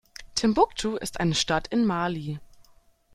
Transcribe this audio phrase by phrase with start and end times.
[0.33, 2.39] Timbuktu ist eine Stadt in Mali.